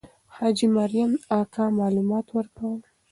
[0.35, 2.79] حاجي مریم اکا معلومات ورکول.